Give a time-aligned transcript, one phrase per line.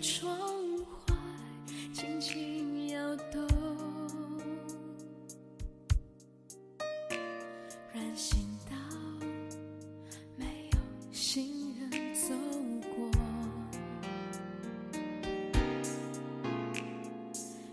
[0.00, 0.30] 窗
[0.78, 1.14] 外
[1.92, 3.42] 轻轻摇动，
[7.92, 8.38] 人行
[8.70, 8.76] 道
[10.36, 10.78] 没有
[11.10, 12.32] 行人走
[12.94, 13.10] 过，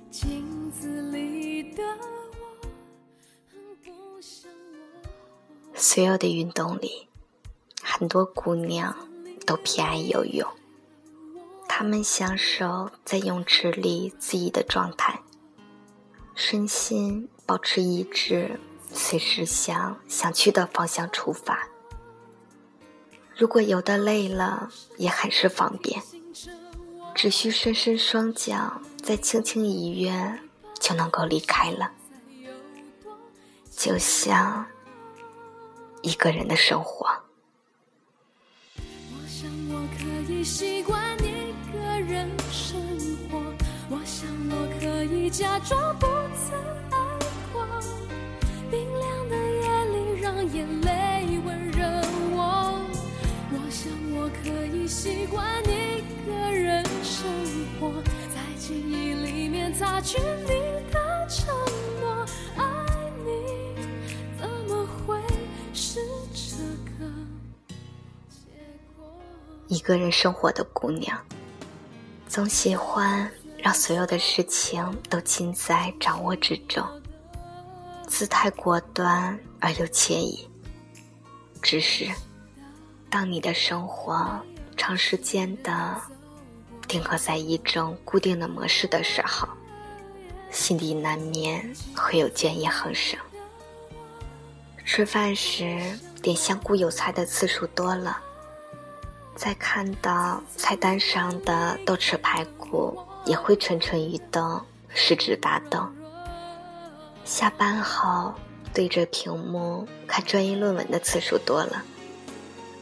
[0.10, 2.68] 镜子里的我
[3.52, 5.76] 很不像我。
[5.76, 7.08] 所有的运动里，
[7.84, 8.96] 很多姑娘
[9.46, 10.50] 都偏爱游泳。
[11.78, 15.22] 他们享受在泳池里恣意的状态，
[16.34, 18.62] 身心保持一致，
[18.94, 21.68] 随时向想去的方向出发。
[23.36, 26.02] 如果游得累了，也很是方便，
[27.14, 30.40] 只需伸伸双脚，再轻轻一跃，
[30.80, 31.92] 就能够离开了。
[33.70, 34.66] 就像
[36.02, 37.06] 一个人的生活。
[38.78, 41.35] 我想我可以习惯一个
[42.08, 42.80] 人生
[43.32, 43.42] 活，
[43.90, 46.58] 我想我可以假装不曾
[46.92, 46.98] 爱
[47.52, 47.66] 过。
[48.70, 51.84] 冰凉的夜里，让眼泪温热
[52.32, 52.80] 我。
[53.52, 57.26] 我想我可以习惯一个人生
[57.80, 57.92] 活，
[58.34, 60.50] 在记忆里面擦去你
[60.92, 61.48] 的承
[62.02, 62.26] 诺。
[62.56, 62.64] 爱
[63.26, 63.32] 你
[64.40, 65.20] 怎么会
[65.74, 66.00] 是
[66.34, 66.58] 这
[67.00, 67.12] 个
[68.30, 68.52] 结
[68.96, 69.06] 果？
[69.68, 71.18] 一个人生活的姑娘，
[72.36, 76.86] 总喜欢让所有的事情都尽在掌握之中，
[78.10, 80.46] 姿态果断而又惬意。
[81.62, 82.12] 只是，
[83.10, 84.38] 当你的生活
[84.76, 85.96] 长时间的
[86.90, 89.48] 定格在一种固定的模式的时候，
[90.52, 93.18] 心底难免会有倦意横生。
[94.84, 95.82] 吃饭时
[96.22, 98.22] 点香菇有菜的次数多了。
[99.36, 105.86] 再看到菜单上的豆豉排骨，也会蠢蠢欲动，食指大动。
[107.26, 108.34] 下班后
[108.74, 111.84] 对着屏幕看专业论文的次数多了，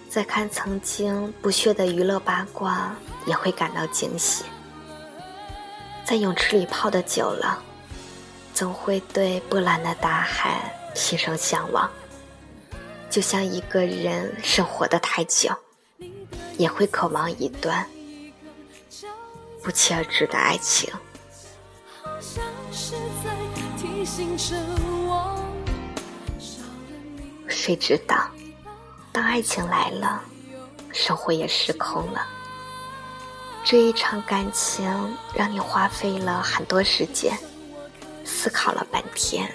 [0.09, 4.45] 再看曾经不屑的娱乐八卦，也会感到惊喜。
[6.05, 7.63] 在泳池里泡的久了，
[8.53, 11.89] 总会对波澜的大海心生向往，
[13.09, 15.49] 就像一个人生活的太久。
[16.57, 17.85] 也会渴望一段
[19.61, 20.91] 不期而至的爱情。
[27.47, 28.29] 谁知道，
[29.11, 30.21] 当爱情来了，
[30.91, 32.27] 生活也失控了。
[33.63, 34.85] 这一场感情
[35.33, 37.37] 让你花费了很多时间，
[38.25, 39.49] 思考了半天，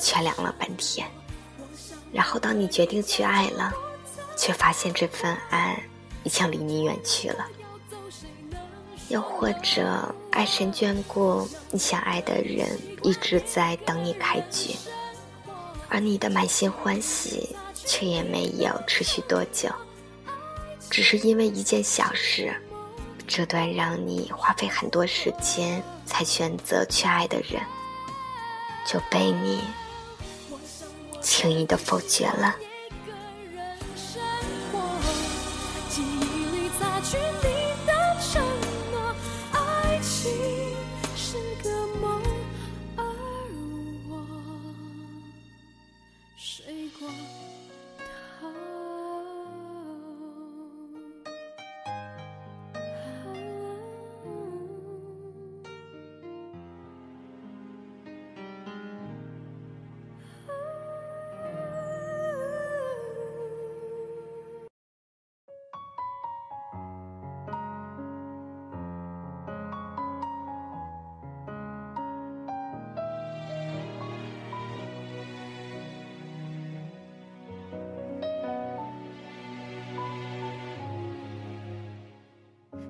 [0.00, 1.06] 权量了半天，
[2.10, 3.70] 然后当你决定去爱了，
[4.34, 5.78] 却发现这份爱。
[6.28, 7.48] 已经离你远去了，
[9.08, 14.76] 又或者爱神眷顾你想爱的人，一直在等你开局，
[15.88, 19.70] 而你的满心欢喜却也没有持续多久，
[20.90, 22.54] 只是因为一件小事，
[23.26, 27.62] 这段让你花费很多时间才选择去爱的人，
[28.86, 29.62] 就被你
[31.22, 32.54] 轻易的否决了。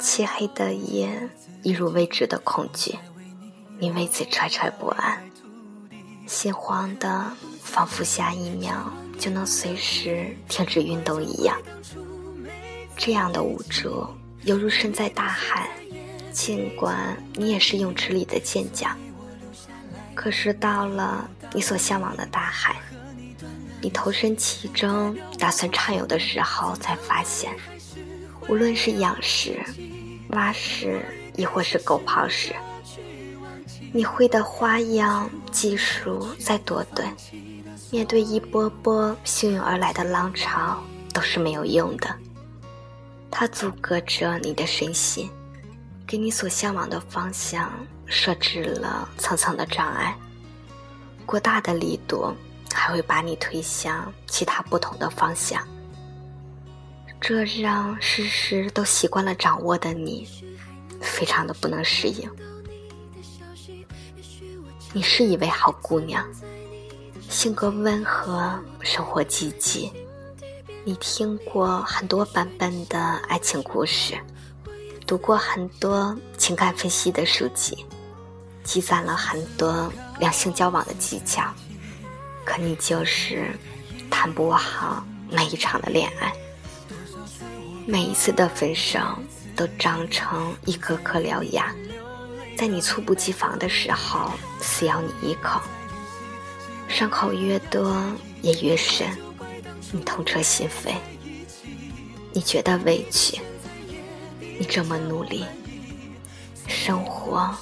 [0.00, 1.28] 漆黑的夜。
[1.62, 2.96] 一如未知的恐惧，
[3.80, 5.18] 你为此惴惴不安，
[6.28, 11.58] 心慌的仿佛下一秒就能随时停止运动一样。
[12.96, 14.06] 这样的无助，
[14.44, 15.68] 犹如身在大海，
[16.30, 18.96] 尽管你也是泳池里的健将，
[20.14, 22.76] 可是到了你所向往的大海，
[23.80, 27.52] 你投身其中，打算畅游的时候，才发现，
[28.48, 29.58] 无论是仰式、
[30.30, 31.04] 蛙式，
[31.36, 32.54] 亦或是狗刨式，
[33.92, 37.04] 你会的花样技术再多对，
[37.90, 40.82] 面对一波波汹涌而来的浪潮，
[41.12, 42.14] 都是没有用的。
[43.30, 45.30] 它阻隔着你的身心。
[46.08, 47.68] 给你所向往的方向
[48.06, 50.16] 设置了层层的障碍，
[51.26, 52.32] 过大的力度
[52.72, 55.60] 还会把你推向其他不同的方向，
[57.28, 60.28] 这让时时都习惯了掌握的你
[61.00, 62.30] 非常的不能适应。
[64.92, 66.24] 你是一位好姑娘，
[67.28, 69.90] 性格温和，生活积极。
[70.84, 74.16] 你听过很多版本的爱情故事。
[75.04, 77.84] 读过很多情感分析的书籍，
[78.62, 81.52] 积攒了很多两性交往的技巧，
[82.44, 83.50] 可你就是
[84.08, 86.32] 谈不好每一场的恋爱，
[87.88, 88.98] 每一次的分手
[89.54, 91.72] 都长成一颗颗獠牙，
[92.58, 95.60] 在你猝不及防的时候撕咬你一口，
[96.88, 98.02] 伤口越多
[98.42, 99.06] 也越深，
[99.92, 100.94] 你痛彻心扉，
[102.32, 103.40] 你觉得委屈。
[104.58, 105.44] 你这么努力，
[106.66, 107.54] 生活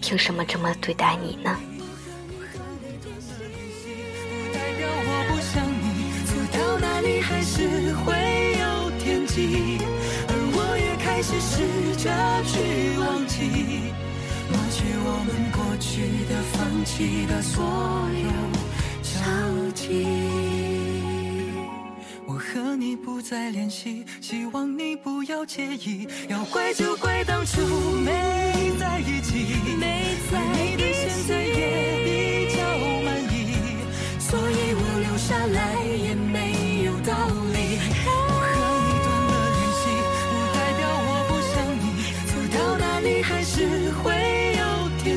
[0.00, 1.58] 凭什么这么对待你呢？
[4.52, 8.19] 代表我不想你，走到哪里还是会
[9.32, 11.62] 而我也开始试
[12.02, 12.10] 着
[12.44, 13.94] 去忘记，
[14.50, 17.62] 抹去我们过去的、放弃的所
[18.24, 18.28] 有
[19.02, 19.10] 交
[19.72, 20.06] 集。
[22.26, 26.08] 我和你不再联系，希望你不要介意。
[26.28, 27.60] 要怪就怪当初
[28.04, 29.54] 没在一起，
[30.32, 32.08] 而你对现在也比
[32.56, 32.58] 较
[33.04, 33.38] 满意，
[34.18, 37.39] 所以我留下来也没有道理。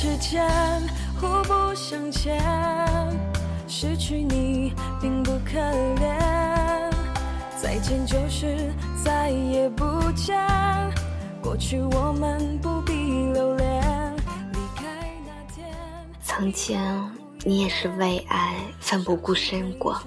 [0.00, 0.48] 之间
[1.20, 2.42] 互不相欠，
[3.68, 6.90] 失去你并不可怜。
[7.60, 8.72] 再见就是
[9.04, 10.38] 再也不见，
[11.42, 12.94] 过去我们不必
[13.34, 14.16] 留恋。
[14.54, 14.84] 离开
[15.26, 15.68] 那天，
[16.22, 16.80] 曾经
[17.44, 20.00] 你也是为爱奋不顾身过，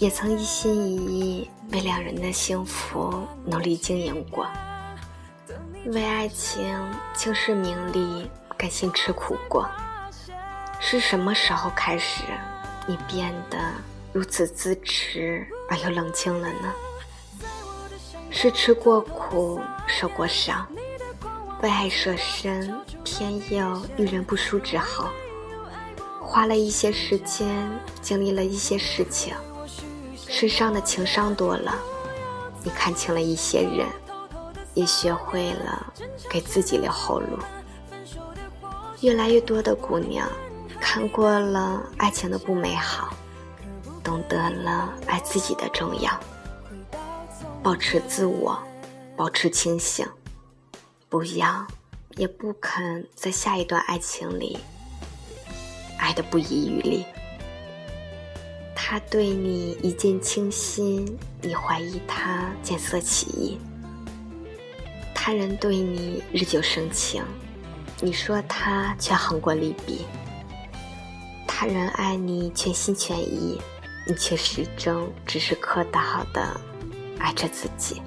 [0.00, 4.44] 也曾一心一意为两人的幸福努力经营过，
[5.86, 6.76] 为爱情
[7.14, 8.28] 轻视名利。
[8.62, 9.68] 甘心吃苦过，
[10.78, 12.22] 是什么时候开始，
[12.86, 13.58] 你变得
[14.12, 16.72] 如此自持而又冷静了呢？
[18.30, 20.64] 是吃过苦，受过伤，
[21.60, 25.08] 为爱舍身，偏又遇人不淑之后，
[26.20, 27.68] 花了一些时间，
[28.00, 29.34] 经历了一些事情，
[30.28, 31.74] 身上的情伤多了，
[32.62, 33.88] 你看清了一些人，
[34.72, 35.92] 也学会了
[36.30, 37.36] 给自己留后路。
[39.02, 40.30] 越来越多的姑娘
[40.80, 43.12] 看过了爱情的不美好，
[44.02, 46.18] 懂得了爱自己的重要，
[47.64, 48.56] 保持自我，
[49.16, 50.06] 保持清醒，
[51.08, 51.66] 不要
[52.16, 54.56] 也不肯在下一段爱情里
[55.98, 57.04] 爱的不遗余力。
[58.76, 63.58] 他对你一见倾心，你怀疑他见色起意；
[65.12, 67.24] 他人对你日久生情。
[68.04, 70.04] 你说他却横过利弊，
[71.46, 73.62] 他人爱你全心全意，
[74.08, 76.60] 你却始终只是客套的
[77.20, 78.02] 爱着自己。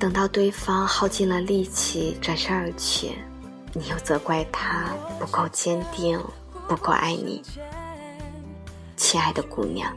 [0.00, 3.12] 等到对方耗尽了力气转身而去，
[3.72, 4.86] 你又责怪他
[5.20, 6.20] 不够坚定，
[6.66, 7.40] 不够爱你。
[8.96, 9.96] 亲爱的姑娘，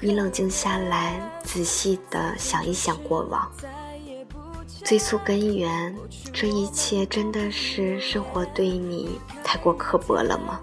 [0.00, 3.48] 你冷静下来，仔细的想一想过往。
[4.86, 5.92] 追溯根源，
[6.32, 10.60] 这一切真的是生活对你太过刻薄了吗？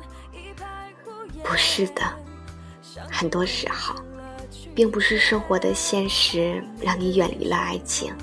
[1.44, 2.02] 不是的，
[3.12, 3.94] 很多时候，
[4.74, 8.16] 并不是生活的现实让你远离了爱情，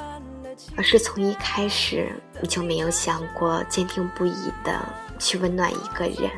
[0.75, 4.81] 而是从一开始你就没有想过坚定不移的
[5.19, 6.31] 去温暖一个人。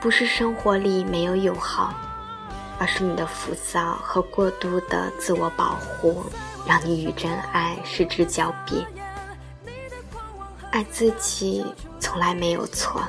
[0.00, 1.92] 不是生活里没有友好，
[2.78, 6.24] 而是你的浮躁和过度的自我保护，
[6.66, 8.86] 让你与真爱失之交臂。
[10.70, 11.64] 爱自己
[11.98, 13.02] 从来没有错。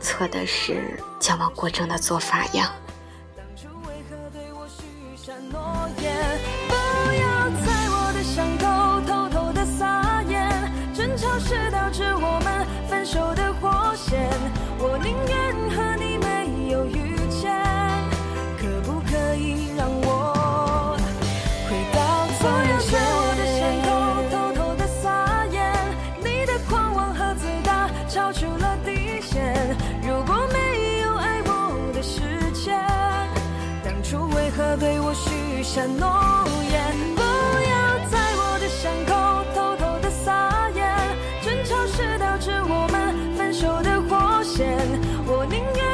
[0.00, 2.72] 错的是矫枉过正的做法呀。
[35.86, 36.94] 诺言？
[37.14, 37.74] 不要
[38.10, 39.12] 在我的伤口
[39.54, 40.84] 偷偷的撒盐，
[41.42, 42.94] 争吵是导致我们
[43.36, 44.76] 分手的火线。
[45.26, 45.85] 我宁愿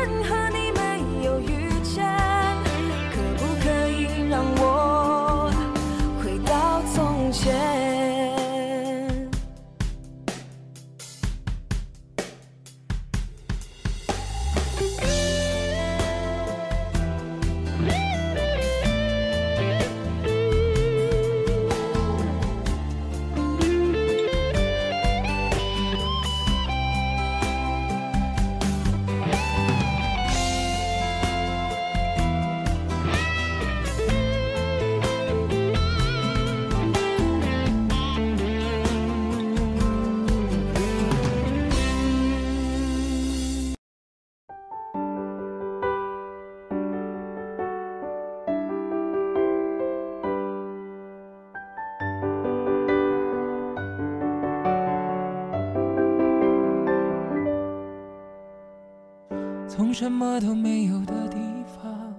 [59.93, 61.37] 什么都没有的地
[61.77, 62.15] 方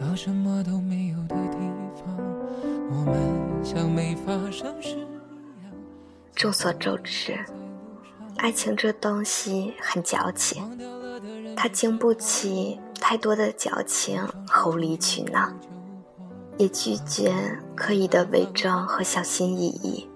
[0.00, 1.58] 到什么都没有的地
[1.96, 2.16] 方，
[2.90, 5.72] 我们像没发生事一样。
[6.34, 7.38] 众所周知，
[8.36, 10.62] 爱情这东西很矫情，
[11.56, 15.52] 它经不起太多的矫情和无理取闹，
[16.58, 17.32] 也拒绝
[17.74, 20.08] 刻意的伪装和小心翼翼。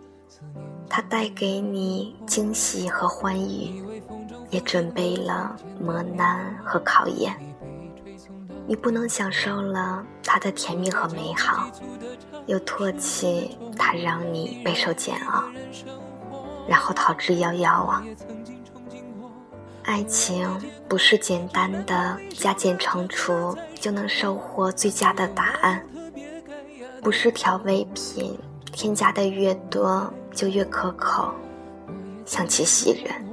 [0.88, 3.82] 它带给你惊喜和欢愉，
[4.50, 7.34] 也准备了磨难和考验。
[8.66, 11.70] 你不能享受了它的甜蜜和美好，
[12.46, 15.44] 又唾弃它让你备受煎熬，
[16.66, 18.02] 然后逃之夭夭啊！
[19.84, 20.48] 爱情
[20.88, 25.80] 不是简单的加减乘除就能收获最佳的答案，
[27.00, 28.36] 不是调味品
[28.72, 31.32] 添加的越多就越可口，
[32.24, 33.25] 香气袭人。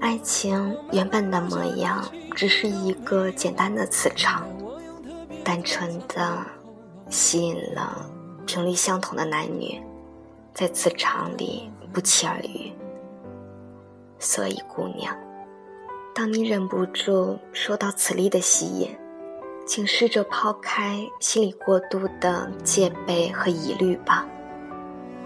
[0.00, 2.02] 爱情原本的模样
[2.34, 4.46] 只是一个简单的磁场，
[5.44, 6.38] 单纯的
[7.10, 8.10] 吸引了
[8.46, 9.78] 频率相同的男女，
[10.54, 12.72] 在磁场里不期而遇。
[14.18, 15.14] 所以，姑娘，
[16.14, 18.96] 当你忍不住受到磁力的吸引，
[19.66, 24.26] 请试着抛开心里过度的戒备和疑虑吧，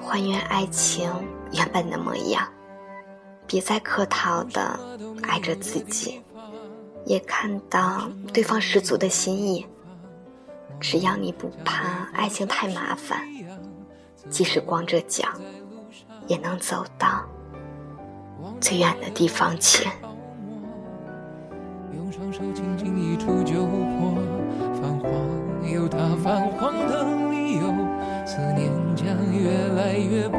[0.03, 1.09] 还原爱情
[1.53, 2.47] 原本的模样。
[3.47, 4.79] 别再客套的
[5.23, 6.21] 爱着自己，
[7.05, 9.67] 也看到对方十足的心意。
[10.81, 13.21] 只要你不怕爱情太麻烦，
[14.29, 15.29] 即使光着脚，
[16.27, 17.25] 也能走到
[18.61, 19.89] 最远的地方去。
[21.95, 24.15] 用双手轻轻一触就破，
[24.75, 27.63] 泛黄有它泛黄的理由，
[28.27, 30.39] 思念将越来越薄。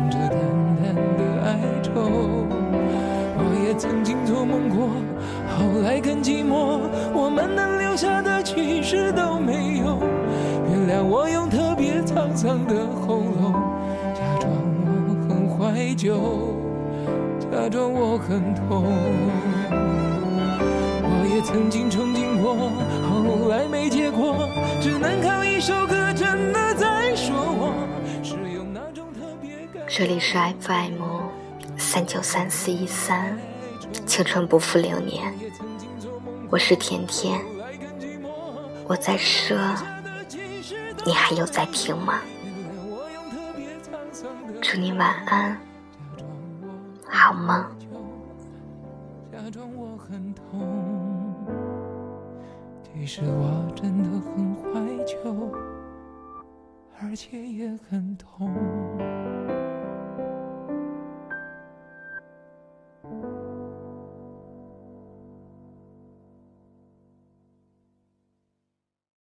[1.81, 1.91] 愁，
[3.37, 4.89] 我也曾经做梦过，
[5.47, 6.81] 后来更寂寞，
[7.13, 9.97] 我们能留下的其实都没有。
[10.69, 12.75] 原谅我用特别沧桑的
[13.05, 13.53] 喉咙，
[14.13, 14.51] 假装。
[15.73, 16.19] 内疚，
[17.39, 18.83] 假装我很痛。
[21.03, 22.55] 我也曾经憧憬过，
[23.09, 24.47] 后来没结果，
[24.79, 27.73] 只能靠一首歌真的在说我。
[28.21, 31.01] 是用那种特别感这里是 FM
[31.93, 33.37] 三九三四一三，
[34.05, 35.33] 青春不负流年，
[36.49, 37.37] 我是甜甜，
[38.87, 39.57] 我在说，
[41.05, 42.21] 你还有在听吗？
[44.61, 45.57] 祝你晚安，
[47.09, 47.61] 好梦。
[49.29, 51.35] 假装我很痛，
[52.85, 55.17] 其实我真的很怀旧，
[57.01, 58.49] 而且也很痛。